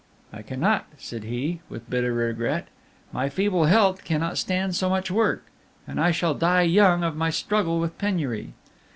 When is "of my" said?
7.03-7.29